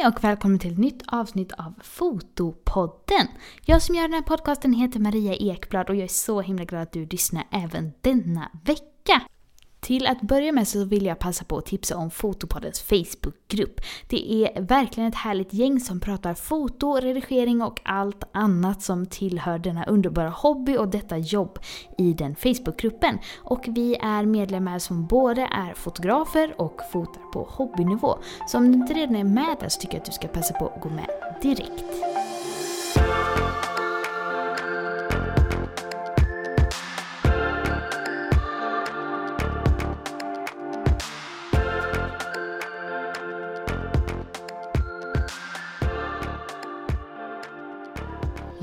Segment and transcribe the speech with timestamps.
[0.00, 3.26] Hej och välkommen till ett nytt avsnitt av Fotopodden.
[3.64, 6.82] Jag som gör den här podcasten heter Maria Ekblad och jag är så himla glad
[6.82, 9.22] att du lyssnar även denna vecka.
[9.80, 13.80] Till att börja med så vill jag passa på att tipsa om Fotopoddens Facebookgrupp.
[14.08, 19.58] Det är verkligen ett härligt gäng som pratar foto, redigering och allt annat som tillhör
[19.58, 21.58] denna underbara hobby och detta jobb
[21.98, 23.18] i den Facebookgruppen.
[23.38, 28.18] Och vi är medlemmar som både är fotografer och fotar på hobbynivå.
[28.46, 30.54] Så om du inte redan är med där så tycker jag att du ska passa
[30.54, 31.08] på att gå med
[31.42, 31.84] direkt.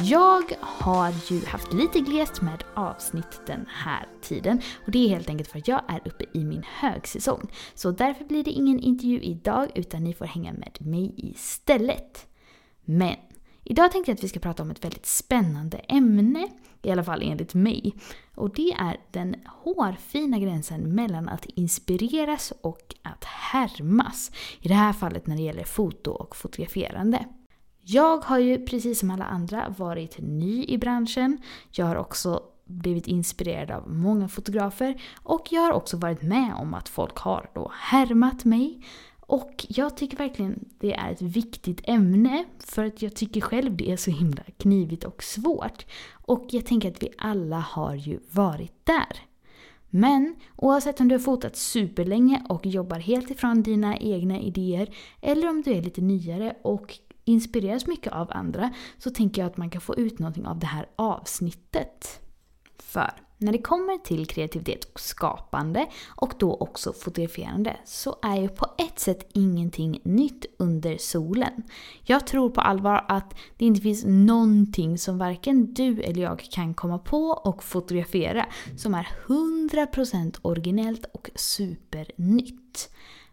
[0.10, 5.30] Jag har ju haft lite glest med avsnitt den här tiden och det är helt
[5.30, 7.52] enkelt för att jag är uppe i min högsäsong.
[7.74, 12.28] Så därför blir det ingen intervju idag utan ni får hänga med mig istället.
[12.86, 13.16] Men
[13.64, 16.48] idag tänkte jag att vi ska prata om ett väldigt spännande ämne,
[16.82, 17.94] i alla fall enligt mig.
[18.36, 24.32] Och det är den hårfina gränsen mellan att inspireras och att härmas.
[24.62, 27.26] I det här fallet när det gäller foto och fotograferande.
[27.90, 31.38] Jag har ju precis som alla andra varit ny i branschen.
[31.72, 36.74] Jag har också blivit inspirerad av många fotografer och jag har också varit med om
[36.74, 38.84] att folk har då härmat mig.
[39.20, 43.92] Och jag tycker verkligen det är ett viktigt ämne för att jag tycker själv det
[43.92, 45.86] är så himla knivigt och svårt.
[46.12, 49.18] Och jag tänker att vi alla har ju varit där.
[49.90, 55.50] Men oavsett om du har fotat superlänge och jobbar helt ifrån dina egna idéer eller
[55.50, 59.70] om du är lite nyare och inspireras mycket av andra så tänker jag att man
[59.70, 62.20] kan få ut någonting av det här avsnittet.
[62.80, 68.50] För när det kommer till kreativitet och skapande och då också fotograferande så är ju
[68.50, 71.64] på ett sätt ingenting nytt under solen.
[72.04, 76.74] Jag tror på allvar att det inte finns någonting som varken du eller jag kan
[76.74, 78.46] komma på och fotografera
[78.78, 82.90] som är 100% originellt och supernytt.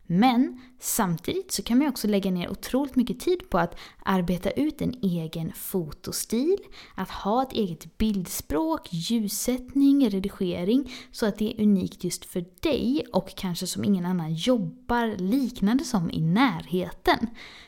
[0.07, 4.83] Men samtidigt så kan man också lägga ner otroligt mycket tid på att arbeta ut
[4.83, 6.59] en egen fotostil,
[6.95, 13.07] att ha ett eget bildspråk, ljussättning, redigering så att det är unikt just för dig
[13.13, 17.27] och kanske som ingen annan jobbar liknande som i närheten.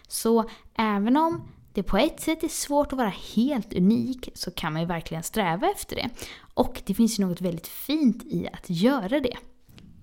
[0.08, 4.72] Så även om det på ett sätt är svårt att vara helt unik så kan
[4.72, 6.10] man ju verkligen sträva efter det.
[6.54, 9.36] Och det finns ju något väldigt fint i att göra det.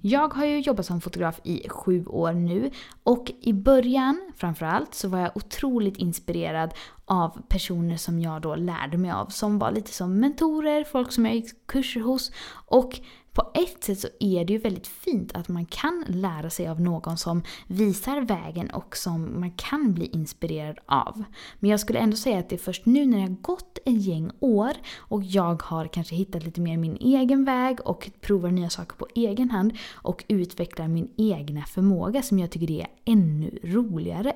[0.05, 2.71] Jag har ju jobbat som fotograf i sju år nu
[3.03, 6.73] och i början framförallt så var jag otroligt inspirerad
[7.05, 11.25] av personer som jag då lärde mig av som var lite som mentorer, folk som
[11.25, 12.31] jag gick kurser hos
[12.65, 12.99] och
[13.33, 16.81] på ett sätt så är det ju väldigt fint att man kan lära sig av
[16.81, 21.23] någon som visar vägen och som man kan bli inspirerad av.
[21.59, 24.01] Men jag skulle ändå säga att det är först nu när det har gått ett
[24.01, 28.69] gäng år och jag har kanske hittat lite mer min egen väg och provar nya
[28.69, 33.59] saker på egen hand och utvecklar min egna förmåga som jag tycker det är ännu
[33.63, 34.33] roligare.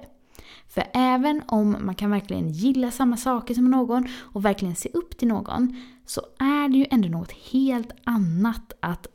[0.68, 5.18] För även om man kan verkligen gilla samma saker som någon och verkligen se upp
[5.18, 5.76] till någon
[6.06, 9.08] så är det ju ändå något helt annat att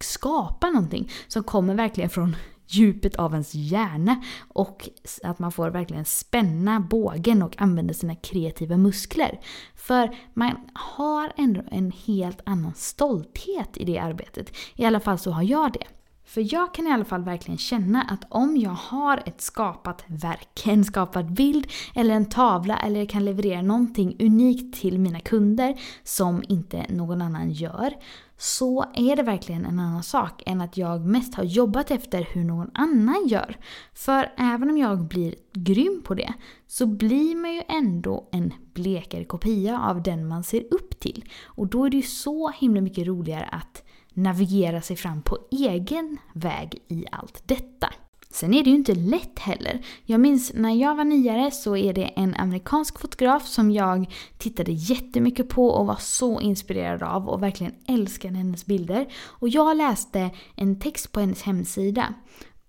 [0.00, 2.36] skapa någonting som kommer verkligen från
[2.66, 4.88] djupet av ens hjärna och
[5.22, 9.40] att man får verkligen spänna bågen och använda sina kreativa muskler.
[9.74, 14.56] För man har ändå en helt annan stolthet i det arbetet.
[14.74, 15.86] I alla fall så har jag det.
[16.24, 20.66] För jag kan i alla fall verkligen känna att om jag har ett skapat verk,
[20.66, 26.42] en skapad bild eller en tavla eller kan leverera någonting unikt till mina kunder som
[26.48, 27.94] inte någon annan gör
[28.38, 32.44] så är det verkligen en annan sak än att jag mest har jobbat efter hur
[32.44, 33.58] någon annan gör.
[33.92, 36.32] För även om jag blir grym på det
[36.66, 41.24] så blir man ju ändå en blekare kopia av den man ser upp till.
[41.44, 43.82] Och då är det ju så himla mycket roligare att
[44.14, 47.92] navigera sig fram på egen väg i allt detta.
[48.30, 49.86] Sen är det ju inte lätt heller.
[50.04, 54.72] Jag minns när jag var niare så är det en amerikansk fotograf som jag tittade
[54.72, 59.06] jättemycket på och var så inspirerad av och verkligen älskade hennes bilder.
[59.16, 62.14] Och jag läste en text på hennes hemsida.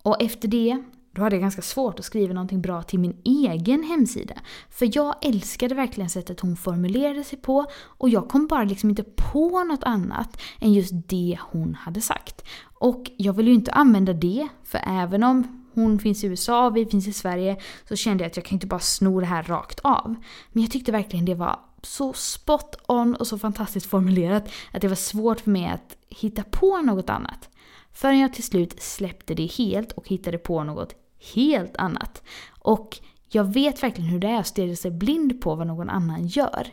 [0.01, 0.83] Och efter det
[1.15, 4.35] då hade jag ganska svårt att skriva någonting bra till min egen hemsida.
[4.69, 9.03] För jag älskade verkligen sättet hon formulerade sig på och jag kom bara liksom inte
[9.03, 12.43] på något annat än just det hon hade sagt.
[12.79, 16.77] Och jag vill ju inte använda det, för även om hon finns i USA och
[16.77, 17.57] vi finns i Sverige
[17.87, 20.15] så kände jag att jag kan inte bara sno det här rakt av.
[20.51, 24.87] Men jag tyckte verkligen det var så spot on och så fantastiskt formulerat att det
[24.87, 27.49] var svårt för mig att hitta på något annat.
[27.93, 30.93] Förrän jag till slut släppte det helt och hittade på något
[31.35, 32.23] helt annat.
[32.59, 36.27] Och Jag vet verkligen hur det är att stirra sig blind på vad någon annan
[36.27, 36.67] gör.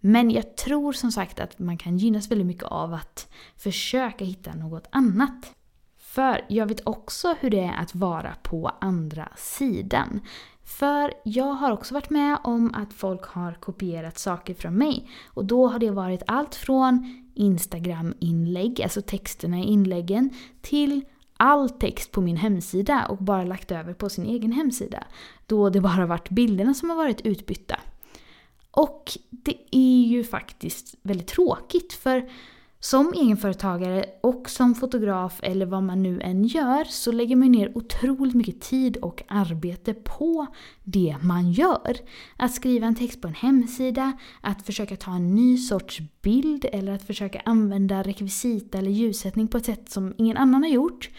[0.00, 4.54] Men jag tror som sagt att man kan gynnas väldigt mycket av att försöka hitta
[4.54, 5.54] något annat.
[5.98, 10.20] För jag vet också hur det är att vara på andra sidan.
[10.64, 15.10] För jag har också varit med om att folk har kopierat saker från mig.
[15.26, 20.30] Och då har det varit allt från Instagram-inlägg, alltså texterna i inläggen,
[20.62, 21.04] till
[21.38, 25.04] all text på min hemsida och bara lagt över på sin egen hemsida.
[25.46, 27.80] Då det bara varit bilderna som har varit utbytta.
[28.70, 32.30] Och det är ju faktiskt väldigt tråkigt för
[32.80, 37.78] som egenföretagare och som fotograf eller vad man nu än gör så lägger man ner
[37.78, 40.46] otroligt mycket tid och arbete på
[40.84, 41.96] det man gör.
[42.36, 46.92] Att skriva en text på en hemsida, att försöka ta en ny sorts bild eller
[46.92, 51.10] att försöka använda rekvisita eller ljussättning på ett sätt som ingen annan har gjort.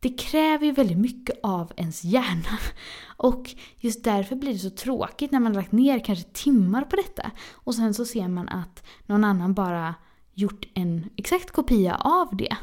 [0.00, 2.58] Det kräver ju väldigt mycket av ens hjärna.
[3.16, 7.30] Och just därför blir det så tråkigt när man lagt ner kanske timmar på detta
[7.52, 9.94] och sen så ser man att någon annan bara
[10.34, 12.56] gjort en exakt kopia av det.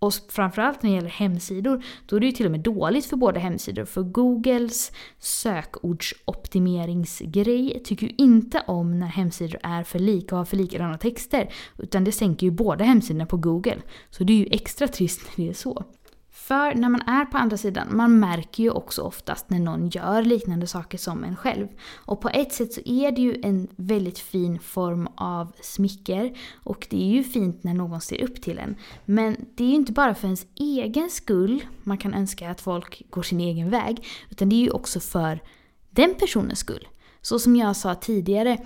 [0.00, 3.16] Och framförallt när det gäller hemsidor, då är det ju till och med dåligt för
[3.16, 3.84] båda hemsidor.
[3.84, 10.56] För Googles sökordsoptimeringsgrej tycker ju inte om när hemsidor är för lika och har för
[10.56, 11.52] likadana texter.
[11.78, 13.78] Utan det sänker ju båda hemsidorna på Google.
[14.10, 15.84] Så det är ju extra trist när det är så.
[16.48, 20.22] För när man är på andra sidan, man märker ju också oftast när någon gör
[20.22, 21.68] liknande saker som en själv.
[21.96, 26.86] Och på ett sätt så är det ju en väldigt fin form av smicker och
[26.90, 28.76] det är ju fint när någon ser upp till en.
[29.04, 33.02] Men det är ju inte bara för ens egen skull man kan önska att folk
[33.10, 35.42] går sin egen väg, utan det är ju också för
[35.90, 36.88] den personens skull.
[37.22, 38.58] Så som jag sa tidigare,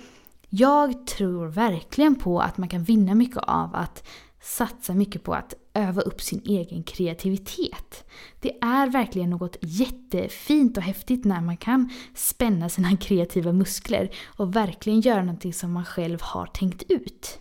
[0.49, 4.07] jag tror verkligen på att man kan vinna mycket av att
[4.41, 8.05] satsa mycket på att öva upp sin egen kreativitet.
[8.39, 14.55] Det är verkligen något jättefint och häftigt när man kan spänna sina kreativa muskler och
[14.55, 17.39] verkligen göra någonting som man själv har tänkt ut.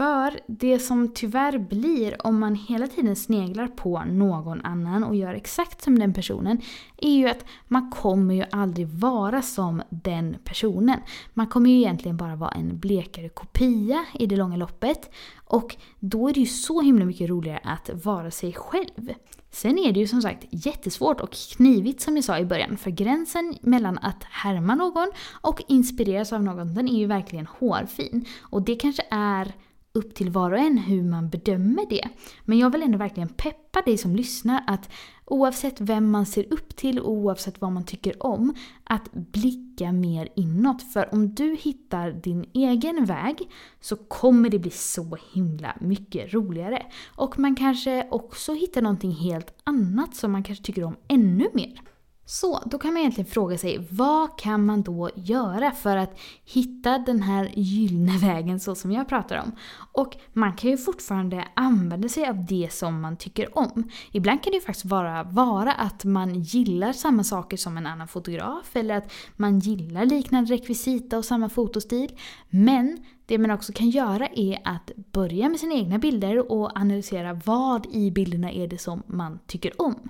[0.00, 5.34] För det som tyvärr blir om man hela tiden sneglar på någon annan och gör
[5.34, 6.60] exakt som den personen
[6.96, 10.98] är ju att man kommer ju aldrig vara som den personen.
[11.34, 15.10] Man kommer ju egentligen bara vara en blekare kopia i det långa loppet.
[15.44, 19.14] Och då är det ju så himla mycket roligare att vara sig själv.
[19.50, 22.90] Sen är det ju som sagt jättesvårt och knivigt som jag sa i början, för
[22.90, 25.10] gränsen mellan att härma någon
[25.40, 28.24] och inspireras av någon, den är ju verkligen hårfin.
[28.40, 29.52] Och det kanske är
[29.92, 32.08] upp till var och en hur man bedömer det.
[32.44, 34.90] Men jag vill ändå verkligen peppa dig som lyssnar att
[35.24, 38.54] oavsett vem man ser upp till och oavsett vad man tycker om,
[38.84, 40.82] att blicka mer inåt.
[40.92, 43.36] För om du hittar din egen väg
[43.80, 46.86] så kommer det bli så himla mycket roligare.
[47.16, 51.80] Och man kanske också hittar någonting helt annat som man kanske tycker om ännu mer.
[52.30, 56.98] Så då kan man egentligen fråga sig, vad kan man då göra för att hitta
[56.98, 59.52] den här gyllene vägen så som jag pratar om?
[59.92, 63.90] Och man kan ju fortfarande använda sig av det som man tycker om.
[64.12, 68.08] Ibland kan det ju faktiskt vara, vara att man gillar samma saker som en annan
[68.08, 72.18] fotograf eller att man gillar liknande rekvisita och samma fotostil.
[72.50, 77.40] Men det man också kan göra är att börja med sina egna bilder och analysera
[77.44, 80.08] vad i bilderna är det som man tycker om.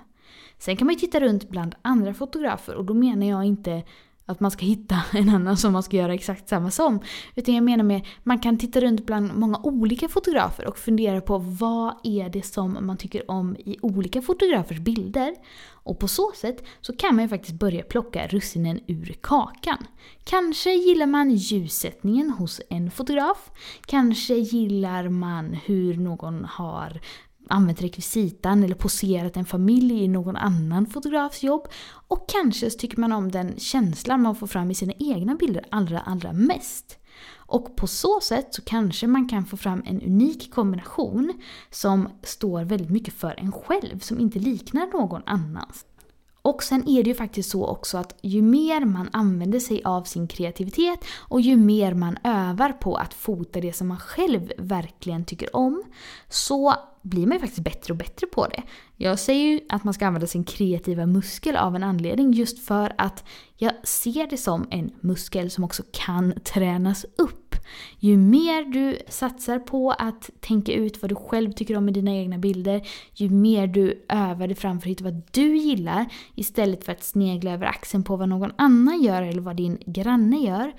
[0.61, 3.83] Sen kan man ju titta runt bland andra fotografer och då menar jag inte
[4.25, 6.99] att man ska hitta en annan som man ska göra exakt samma som.
[7.35, 11.37] Utan jag menar med man kan titta runt bland många olika fotografer och fundera på
[11.37, 15.35] vad är det som man tycker om i olika fotografers bilder.
[15.83, 19.87] Och på så sätt så kan man ju faktiskt börja plocka russinen ur kakan.
[20.23, 23.51] Kanske gillar man ljussättningen hos en fotograf.
[23.85, 27.01] Kanske gillar man hur någon har
[27.49, 31.67] använt rekvisitan eller poserat en familj i någon annan fotografs jobb.
[32.07, 35.65] Och kanske så tycker man om den känslan man får fram i sina egna bilder
[35.71, 36.97] allra, allra mest.
[37.51, 41.33] Och på så sätt så kanske man kan få fram en unik kombination
[41.69, 45.85] som står väldigt mycket för en själv, som inte liknar någon annans.
[46.41, 50.03] Och sen är det ju faktiskt så också att ju mer man använder sig av
[50.03, 55.25] sin kreativitet och ju mer man övar på att fota det som man själv verkligen
[55.25, 55.83] tycker om
[56.29, 58.63] så blir man ju faktiskt bättre och bättre på det.
[58.97, 62.93] Jag säger ju att man ska använda sin kreativa muskel av en anledning just för
[62.97, 63.23] att
[63.57, 67.40] jag ser det som en muskel som också kan tränas upp.
[67.99, 72.11] Ju mer du satsar på att tänka ut vad du själv tycker om i dina
[72.11, 76.83] egna bilder, ju mer du övar dig fram för att hitta vad du gillar istället
[76.83, 80.73] för att snegla över axeln på vad någon annan gör eller vad din granne gör,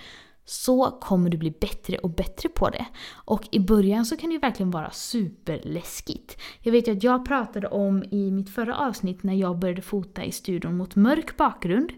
[0.44, 2.86] så kommer du bli bättre och bättre på det.
[3.12, 6.40] Och i början så kan det ju verkligen vara superläskigt.
[6.60, 10.24] Jag vet ju att jag pratade om i mitt förra avsnitt när jag började fota
[10.24, 11.92] i studion mot mörk bakgrund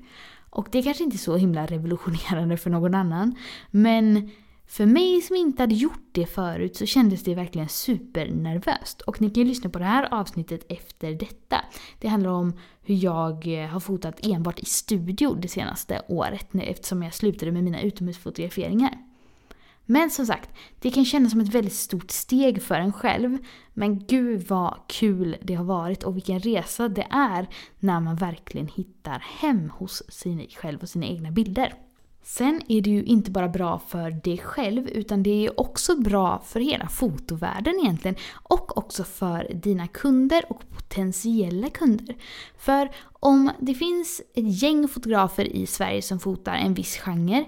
[0.51, 3.35] Och det kanske inte är så himla revolutionerande för någon annan.
[3.71, 4.31] Men
[4.67, 9.01] för mig som inte hade gjort det förut så kändes det verkligen supernervöst.
[9.01, 11.61] Och ni kan ju lyssna på det här avsnittet efter detta.
[11.99, 12.53] Det handlar om
[12.83, 17.65] hur jag eh, har fotat enbart i studio det senaste året eftersom jag slutade med
[17.65, 18.99] mina utomhusfotograferingar.
[19.87, 23.39] Men som sagt, det kan kännas som ett väldigt stort steg för en själv.
[23.75, 28.69] Men gud vad kul det har varit och vilken resa det är när man verkligen
[28.69, 31.75] hittar hem hos sig själv och sina egna bilder.
[32.27, 36.43] Sen är det ju inte bara bra för dig själv utan det är också bra
[36.47, 38.17] för hela fotovärlden egentligen.
[38.33, 42.17] Och också för dina kunder och potentiella kunder.
[42.59, 42.91] För
[43.21, 47.45] om det finns ett gäng fotografer i Sverige som fotar en viss genre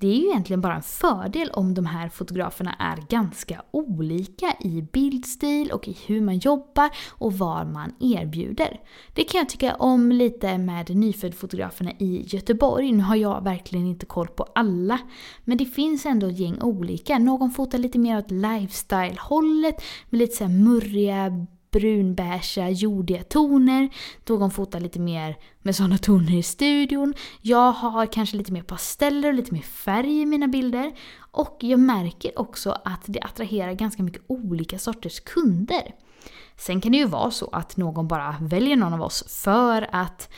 [0.00, 4.82] det är ju egentligen bara en fördel om de här fotograferna är ganska olika i
[4.92, 8.80] bildstil och i hur man jobbar och vad man erbjuder.
[9.14, 12.92] Det kan jag tycka om lite med nyföddfotograferna i Göteborg.
[12.92, 14.98] Nu har jag verkligen inte koll på alla,
[15.44, 17.18] men det finns ändå ett gäng olika.
[17.18, 23.88] Någon fotar lite mer åt lifestyle-hållet med lite så murriga brunbeiga, jordiga toner.
[24.28, 27.14] Någon fotar lite mer med sådana toner i studion.
[27.40, 30.92] Jag har kanske lite mer pasteller och lite mer färg i mina bilder.
[31.30, 35.94] Och jag märker också att det attraherar ganska mycket olika sorters kunder.
[36.56, 40.28] Sen kan det ju vara så att någon bara väljer någon av oss för att,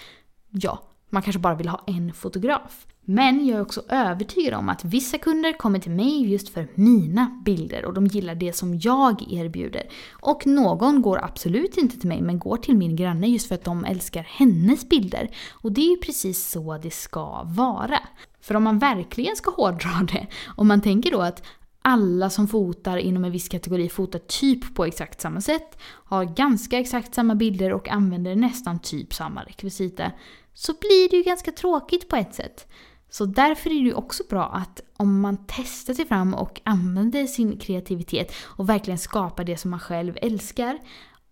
[0.50, 2.86] ja, man kanske bara vill ha en fotograf.
[3.04, 7.40] Men jag är också övertygad om att vissa kunder kommer till mig just för mina
[7.44, 9.82] bilder och de gillar det som jag erbjuder.
[10.10, 13.64] Och någon går absolut inte till mig men går till min granne just för att
[13.64, 15.30] de älskar hennes bilder.
[15.50, 17.98] Och det är ju precis så det ska vara.
[18.40, 21.42] För om man verkligen ska hårdra det, om man tänker då att
[21.82, 26.78] alla som fotar inom en viss kategori fotar typ på exakt samma sätt, har ganska
[26.78, 30.12] exakt samma bilder och använder nästan typ samma rekvisita,
[30.54, 32.66] så blir det ju ganska tråkigt på ett sätt.
[33.12, 37.26] Så därför är det ju också bra att om man testar sig fram och använder
[37.26, 40.78] sin kreativitet och verkligen skapar det som man själv älskar,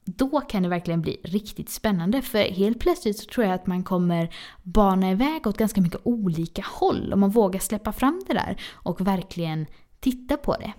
[0.04, 2.22] då kan det verkligen bli riktigt spännande.
[2.22, 6.64] För helt plötsligt så tror jag att man kommer bana iväg åt ganska mycket olika
[6.66, 9.66] håll om man vågar släppa fram det där och verkligen
[10.00, 10.72] titta på det.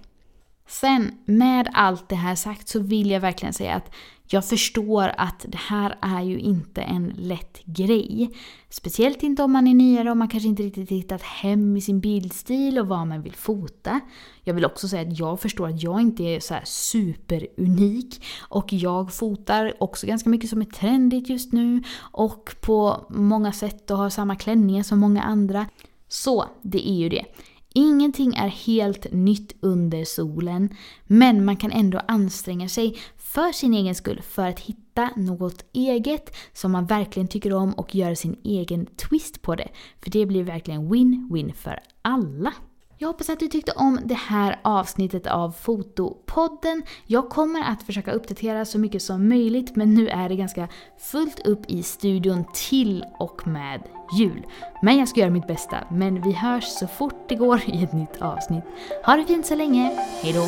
[0.67, 3.91] Sen med allt det här sagt så vill jag verkligen säga att
[4.33, 8.29] jag förstår att det här är ju inte en lätt grej.
[8.69, 11.99] Speciellt inte om man är nyare och man kanske inte riktigt hittat hem i sin
[11.99, 13.99] bildstil och vad man vill fota.
[14.43, 19.13] Jag vill också säga att jag förstår att jag inte är så superunik och jag
[19.13, 24.09] fotar också ganska mycket som är trendigt just nu och på många sätt och har
[24.09, 25.65] samma klänningar som många andra.
[26.07, 27.25] Så det är ju det.
[27.73, 30.69] Ingenting är helt nytt under solen,
[31.03, 36.35] men man kan ändå anstränga sig för sin egen skull för att hitta något eget
[36.53, 39.69] som man verkligen tycker om och göra sin egen twist på det.
[40.01, 42.53] För det blir verkligen win-win för alla.
[43.01, 46.83] Jag hoppas att du tyckte om det här avsnittet av Fotopodden.
[47.07, 50.67] Jag kommer att försöka uppdatera så mycket som möjligt men nu är det ganska
[50.99, 53.81] fullt upp i studion till och med
[54.19, 54.45] jul.
[54.81, 55.77] Men jag ska göra mitt bästa.
[55.91, 58.63] Men vi hörs så fort det går i ett nytt avsnitt.
[59.05, 59.91] Ha det fint så länge.
[60.21, 60.47] Hejdå!